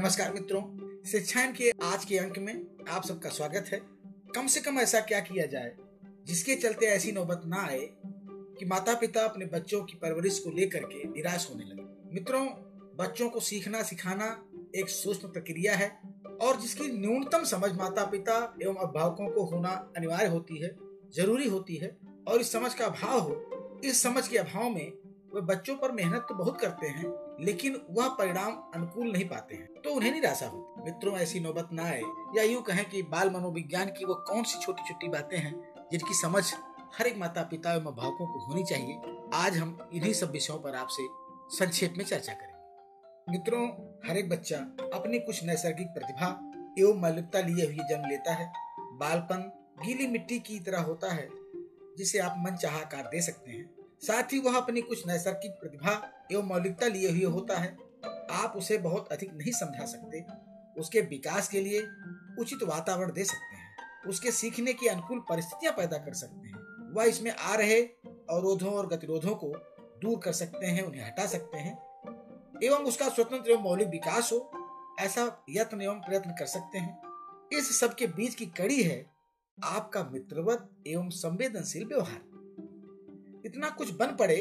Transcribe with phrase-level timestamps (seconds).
[0.00, 0.60] नमस्कार मित्रों
[1.04, 3.80] शिक्षाएँ के आज के अंक में आप सबका स्वागत है।
[4.34, 5.72] कम से कम ऐसा क्या किया जाए,
[6.26, 7.88] जिसके चलते ऐसी नौबत ना आए
[8.58, 12.46] कि माता पिता अपने बच्चों की परवरिश को लेकर के निराश होने लगे। मित्रों,
[12.96, 14.44] बच्चों को सीखना सिखाना
[14.76, 15.90] एक सूक्ष्म प्रक्रिया है
[16.42, 20.76] और जिसकी न्यूनतम समझ माता पिता एवं अभिभावकों को होना अनिवार्य होती है,
[21.16, 21.96] ज़रूरी होती है
[22.28, 24.92] और इस समझ का अभाव हो, इस समझ के अभाव में
[25.34, 29.66] वे बच्चों पर मेहनत तो बहुत करते हैं, लेकिन वह परिणाम अनुकूल नहीं पाते हैं।
[29.84, 32.02] तो उन्हें निराशा होती मित्रों, ऐसी नौबत ना आए,
[32.36, 35.54] या यूँ कहें कि बाल मनोविज्ञान की वो कौन सी छोटी छोटी बातें हैं,
[35.92, 36.44] जिनकी समझ
[36.94, 39.00] हर एक माता पिता एवं अभिभावकों को होनी चाहिए,
[39.34, 41.06] आज हम इन्हीं सब विषयों पर आपसे
[41.56, 43.66] संक्षेप में चर्चा करेंगे। मित्रों,
[44.08, 44.56] हर एक बच्चा
[44.94, 46.28] अपनी कुछ नैसर्गिक प्रतिभा
[46.78, 49.50] एवं मौलिकता लिए हुए जन्म लेता है। बालपन
[49.84, 51.28] गीली मिट्टी की तरह होता है,
[51.98, 56.12] जिसे आप मन चाह आकार दे सकते हैं। साथ ही वह अपनी कुछ नैसर्गिक प्रतिभा
[56.32, 57.78] एवं मौलिकता लिए हुए होता है।
[58.30, 60.24] आप उसे बहुत अधिक नहीं समझा सकते।
[60.80, 61.82] उसके विकास के लिए
[62.38, 63.76] उचित वातावरण दे सकते हैं।
[64.08, 68.86] उसके सीखने की अनुकूल परिस्थितियाँ पैदा कर सकते हैं। वह इसमें आ रहे अवरोधों और
[68.86, 69.48] गतिरोधों को
[69.98, 71.78] दूर कर सकते हैं, उन्हें हटा सकते हैं।
[72.64, 74.52] एवं उसका स्वतंत्र एवं मौलिक विकास हो,
[75.00, 77.02] ऐसा यत्न एवं प्रयत्न कर सकते हैं।
[77.52, 79.10] इस सब के बीच की कड़ी है
[79.64, 82.29] आपका मित्रवत एवं संवेदनशील व्यवहार।
[83.50, 84.36] इतना कुछ बन पड़े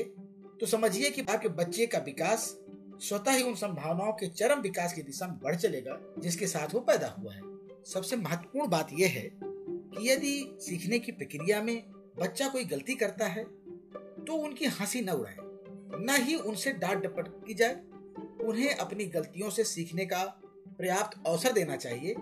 [0.59, 2.41] तो समझिए कि आपके बच्चे का विकास
[3.01, 6.79] स्वतः ही उन संभावनाओं के चरम विकास की दिशा में बढ़ चलेगा, जिसके साथ वो
[6.81, 7.41] पैदा हुआ है।
[7.85, 11.75] सबसे महत्वपूर्ण बात यह है कि यदि सीखने की प्रक्रिया में
[12.19, 17.27] बच्चा कोई गलती करता है तो उनकी हँसी न उड़ाए, न ही उनसे डांट डपट
[17.47, 17.81] की जाए।
[18.43, 20.23] उन्हें अपनी गलतियों से सीखने का
[20.69, 22.13] पर्याप्त अवसर देना चाहिए।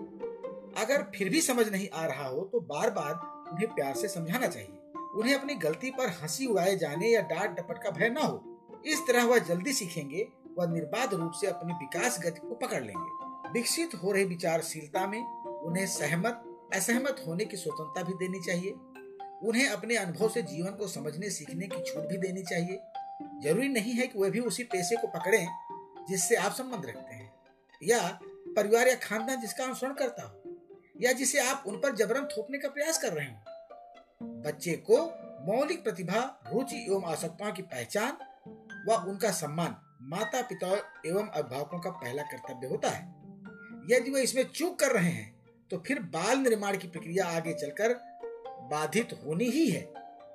[0.78, 3.14] अगर फिर भी समझ नहीं आ रहा हो तो बार बार
[3.52, 4.77] उन्हें प्यार से समझाना चाहिए।
[5.14, 9.00] उन्हें अपनी गलती पर हँसी उड़ाए जाने या डांट डपट का भय न हो। इस
[9.00, 10.28] तरह वह जल्दी सीखेंगे,
[10.58, 15.20] वह निर्बाध रूप से अपनी विकास गति को पकड़ लेंगे। विकसित हो रही विचारशीलता में
[15.44, 16.42] उन्हें सहमत,
[16.74, 18.70] असहमत होने की स्वतंत्रता भी देनी चाहिए।
[19.42, 22.80] उन्हें अपने अनुभव से जीवन को समझने, सीखने की छूट भी देनी चाहिए।
[23.42, 25.48] ज़रूरी नहीं है कि वे भी उसी पेशे को पकड़ें
[26.08, 27.32] जिससे आप संबंध रखते हैं,
[27.82, 28.20] या
[28.56, 30.58] परिवार या खानदान जिसका अनुसरण करता हो,
[31.00, 33.47] या जिसे आप उन पर जबरन थोपने का प्रयास कर रहे हो।
[34.20, 34.96] बच्चे को
[35.46, 38.16] मौलिक प्रतिभा, रुचि एवं आवश्यकताओं की पहचान
[38.88, 39.76] व उनका सम्मान
[40.10, 40.68] माता पिता
[41.06, 43.06] एवं अभिभावकों का पहला कर्तव्य होता है।
[43.90, 45.36] यदि वे इसमें चूक कर रहे हैं
[45.70, 47.94] तो फिर बाल निर्माण की प्रक्रिया आगे चलकर
[48.70, 49.80] बाधित होनी ही है।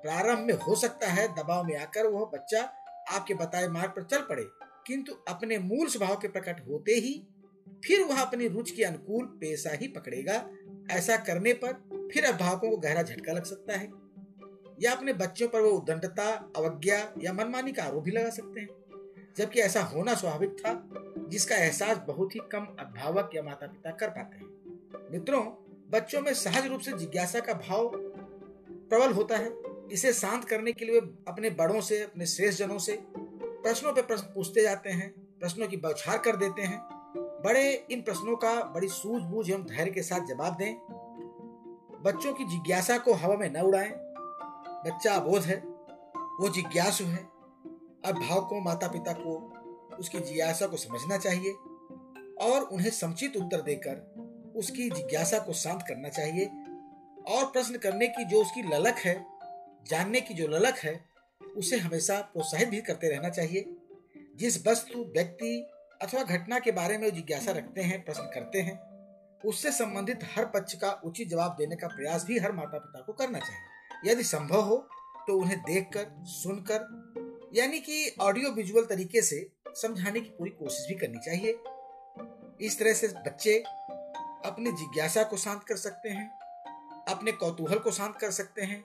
[0.02, 2.62] प्रारंभ में हो सकता है दबाव में आकर वह बच्चा
[3.10, 4.44] आपके बताए मार्ग पर चल पड़े,
[4.86, 7.14] किंतु अपने मूल स्वभाव के प्रकट होते ही
[7.84, 10.44] फिर वह अपनी रुचि के अनुकूल पेशा ही पकड़ेगा।
[10.90, 11.72] ऐसा करने पर
[12.14, 13.88] फिर अभिभावकों को गहरा झटका लग सकता है।
[14.80, 18.68] या अपने बच्चों पर वो उदंडता अवज्ञा या मनमानी का आरोप भी लगा सकते हैं।
[19.36, 20.88] जबकि ऐसा होना स्वाभाविक था,
[21.28, 24.46] जिसका एहसास बहुत ही कम अभिभावक या माता पिता कर पाते हैं।
[25.12, 25.42] मित्रों,
[25.90, 27.90] बच्चों में सहज रूप से जिज्ञासा का भाव
[28.88, 29.52] प्रबल होता है।
[29.92, 34.26] इसे शांत करने के लिए अपने बड़ों से, अपने श्रेष्ठ जनों से प्रश्नों पर प्रश्न
[34.34, 36.80] पूछते जाते हैं, प्रश्नों की बौछार कर देते हैं।
[37.16, 40.93] बड़े इन प्रश्नों का बड़ी सूझबूझ एवं धैर्य के साथ जवाब दें।
[42.04, 43.92] बच्चों की जिज्ञासा को हवा में न उड़ाएँ।
[44.90, 45.56] बच्चा अबोध है,
[46.16, 47.30] वो जिज्ञासु है। अब
[48.04, 49.54] भाव अभिभावकों माता पिता को,
[49.98, 51.52] उसकी जिज्ञासा को समझना चाहिए
[52.46, 54.14] और उन्हें समुचित उत्तर देकर
[54.56, 56.46] उसकी जिज्ञासा को शांत करना चाहिए
[57.34, 59.26] और प्रश्न करने की जो उसकी ललक है,
[59.90, 61.04] जानने की जो ललक है,
[61.56, 63.76] उसे हमेशा प्रोत्साहित भी करते रहना चाहिए।
[64.36, 65.70] जिस वस्तु, व्यक्ति
[66.02, 68.93] अथवा घटना के बारे में जिज्ञासा रखते हैं, प्रश्न करते हैं
[69.44, 73.12] उससे संबंधित हर पक्ष का उचित जवाब देने का प्रयास भी हर माता पिता को
[73.12, 74.76] करना चाहिए। यदि संभव हो
[75.26, 79.46] तो उन्हें देखकर, सुनकर, यानी कि ऑडियो विजुअल तरीके से
[79.76, 81.58] समझाने की पूरी कोशिश भी करनी चाहिए।
[82.60, 83.58] इस तरह से बच्चे
[84.44, 86.28] अपनी जिज्ञासा को शांत कर सकते हैं,
[87.08, 88.84] अपने कौतूहल को शांत कर सकते हैं,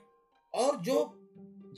[0.54, 0.96] और जो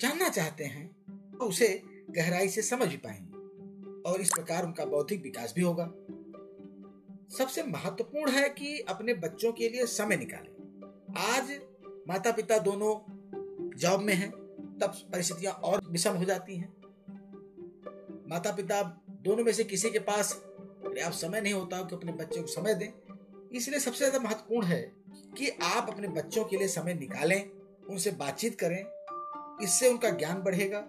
[0.01, 0.87] जानना चाहते हैं
[1.33, 1.69] तो उसे
[2.11, 5.85] गहराई से समझ पाएँगे, और इस प्रकार उनका बौद्धिक विकास भी होगा।
[7.33, 11.51] सबसे महत्वपूर्ण है कि अपने बच्चों के लिए समय निकालें। आज
[12.09, 12.95] माता पिता दोनों
[13.77, 14.31] जॉब में हैं,
[14.79, 16.73] तब परिस्थितियाँ और विषम हो जाती हैं।
[18.31, 18.83] माता पिता
[19.23, 20.33] दोनों में से किसी के पास
[20.85, 22.89] पर्याप्त समय नहीं होता कि अपने बच्चे को समय दें,
[23.53, 24.81] इसलिए सबसे ज़्यादा महत्वपूर्ण है
[25.39, 27.51] कि आप अपने बच्चों के लिए समय निकालें,
[27.91, 28.85] उनसे बातचीत करें,
[29.63, 30.81] इससे उनका ज्ञान बढ़ेगा,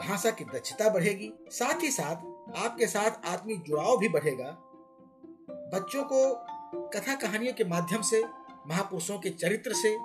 [0.00, 4.56] भाषा की दक्षता बढ़ेगी, साथ ही साथ आपके साथ आत्मिक जुड़ाव भी बढ़ेगा।
[5.74, 6.34] बच्चों को
[6.88, 8.22] कथा कहानियों के माध्यम से,
[8.66, 9.96] महापुरुषों के चरित्र से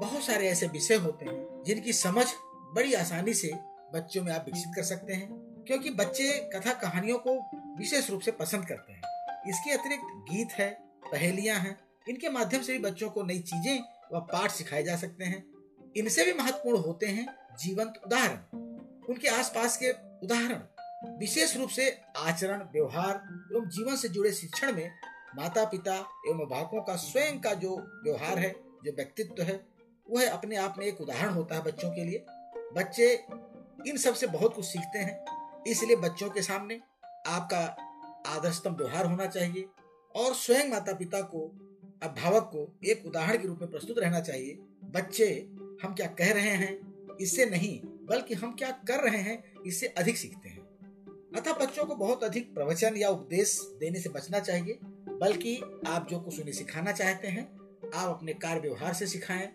[0.00, 2.26] बहुत सारे ऐसे विषय होते हैं, जिनकी समझ
[2.74, 3.50] बड़ी आसानी से
[3.94, 5.28] बच्चों में आप विकसित कर सकते हैं,
[5.66, 7.34] क्योंकि बच्चे कथा कहानियों को
[7.78, 9.00] विशेष रूप से पसंद करते हैं।
[9.48, 10.70] इसके अतिरिक्त गीत है,
[11.12, 11.78] पहेलियाँ हैं,
[12.08, 13.80] इनके माध्यम से भी बच्चों को नई चीज़ें
[14.14, 15.44] व पाठ सिखाए जा सकते हैं।
[15.96, 17.26] इनसे भी महत्वपूर्ण होते हैं
[17.60, 18.58] जीवंत उदाहरण।
[19.08, 19.90] उनके आसपास के
[20.22, 20.62] उदाहरण,
[21.18, 23.14] विशेष रूप से आचरण, व्यवहार
[23.54, 24.90] एवं जीवन से जुड़े शिक्षण में
[25.36, 29.60] माता पिता एवं अभिभावकों का स्वयं का जो व्यवहार है, जो व्यक्तित्व है,
[30.06, 32.24] वह अपने आप में एक उदाहरण होता है बच्चों के लिए।
[32.74, 33.12] बच्चे
[33.88, 35.24] इन सबसे बहुत कुछ सीखते हैं,
[35.66, 36.80] इसलिए बच्चों के सामने
[37.26, 37.60] आपका
[38.26, 39.68] आदर्शतम व्यवहार होना चाहिए
[40.14, 41.40] और स्वयं माता पिता को,
[42.02, 45.28] अभिभावक को एक उदाहरण के रूप में प्रस्तुत रहना चाहिए, बच्चे
[45.82, 50.16] हम क्या कह रहे हैं, इससे नहीं, बल्कि हम क्या कर रहे हैं, इससे अधिक
[50.16, 50.60] सीखते हैं।
[51.36, 54.78] अतः बच्चों को बहुत अधिक प्रवचन या उपदेश देने से बचना चाहिए।
[55.22, 57.44] बल्कि आप जो कुछ उन्हें सिखाना चाहते हैं,
[57.94, 59.46] आप अपने कार्य व्यवहार से सिखाएँ,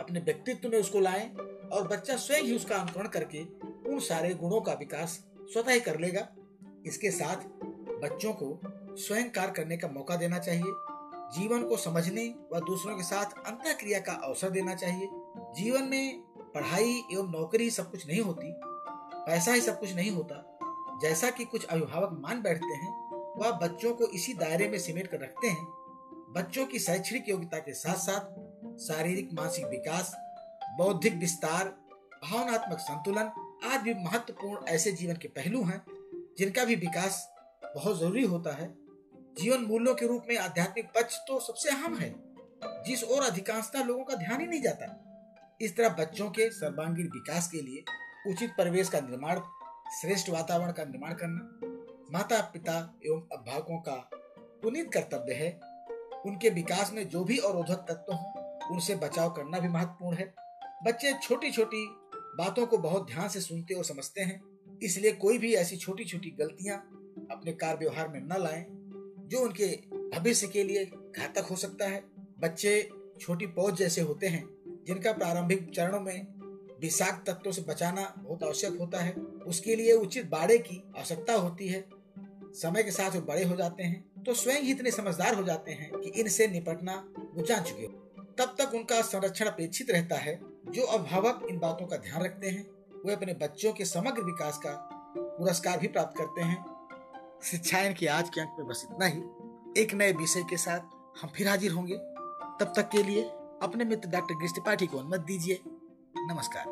[0.00, 1.28] अपने व्यक्तित्व में उसको लाएँ
[1.72, 3.42] और बच्चा स्वयं ही उसका अनुकरण करके
[3.90, 6.28] उन सारे गुणों का विकास स्वतः ही कर लेगा।
[6.86, 7.36] इसके साथ
[8.02, 8.60] बच्चों को
[8.96, 10.72] स्वयं कार्य करने का मौका देना चाहिए,
[11.38, 15.08] जीवन को समझने व दूसरों के साथ अंतर क्रिया का अवसर देना चाहिए।
[15.56, 16.22] जीवन में
[16.54, 18.52] पढ़ाई एवं नौकरी सब कुछ नहीं होती,
[19.26, 20.48] पैसा ही सब कुछ नहीं होता।
[21.02, 23.01] जैसा कि कुछ अभिभावक मान बैठते हैं
[23.42, 25.66] वह बच्चों को इसी दायरे में सिमेट कर रखते हैं।
[26.32, 30.12] बच्चों की शैक्षणिक योग्यता के साथ साथ शारीरिक, मानसिक विकास,
[30.78, 31.64] बौद्धिक विस्तार,
[32.24, 33.32] भावनात्मक संतुलन
[33.64, 35.82] आज भी महत्वपूर्ण ऐसे जीवन के पहलू हैं,
[36.38, 37.28] जिनका भी विकास
[37.64, 38.68] बहुत ज़रूरी होता है।
[39.38, 42.14] जीवन मूल्यों के रूप में आध्यात्मिक पक्ष तो सबसे अहम है,
[42.86, 47.50] जिस ओर अधिकांशता लोगों का ध्यान ही नहीं जाता। इस तरह बच्चों के सर्वांगीण विकास
[47.50, 47.84] के लिए
[48.32, 49.40] उचित परिवेश का निर्माण,
[50.00, 51.71] श्रेष्ठ वातावरण का निर्माण करना
[52.12, 54.10] माता पिता एवं अभिभावकों का
[54.62, 55.60] पुनीत कर्तव्य है।
[56.26, 60.34] उनके विकास में जो भी अवरोधक तत्व हों, उनसे बचाव करना भी महत्वपूर्ण है।
[60.84, 64.42] बच्चे छोटी छोटी बातों को बहुत ध्यान से सुनते और समझते हैं।
[64.82, 66.78] इसलिए कोई भी ऐसी छोटी छोटी गलतियाँ
[67.30, 68.66] अपने कार्य व्यवहार में न लाएँ,
[69.28, 69.76] जो उनके
[70.18, 72.04] भविष्य के लिए घातक हो सकता है।
[72.38, 74.44] बच्चे छोटी पौध जैसे होते हैं,
[74.86, 76.26] जिनका प्रारंभिक चरणों में
[76.80, 79.12] विषाक्त तत्वों से बचाना बहुत आवश्यक होता है।
[79.46, 82.01] उसके लिए उचित बाड़े की आवश्यकता होती है।
[82.52, 85.72] समय के साथ वो बड़े हो जाते हैं तो स्वयं ही इतने समझदार हो जाते
[85.72, 87.04] हैं कि इनसे निपटना
[87.34, 91.86] वो जान चुके हो। तब तक उनका संरक्षण अपेक्षित रहता है, जो अभिभावक इन बातों
[91.86, 92.66] का ध्यान रखते हैं।
[93.06, 96.64] वे अपने बच्चों के समग्र विकास का पुरस्कार भी प्राप्त करते हैं।
[97.44, 99.22] शिक्षायन के आज के अंक में बस इतना ही।
[99.82, 100.80] एक नए विषय के साथ
[101.22, 101.96] हम फिर हाजिर होंगे।
[102.60, 103.30] तब तक के लिए
[103.62, 105.60] अपने मित्र डॉक्टर गिर त्रिपाठी को अनुमति दीजिए।
[106.32, 106.64] नमस्कार।